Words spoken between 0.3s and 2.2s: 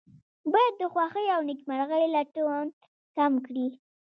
باید د خوښۍ او نیکمرغۍ